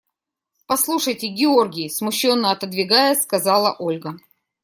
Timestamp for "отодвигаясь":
2.49-3.21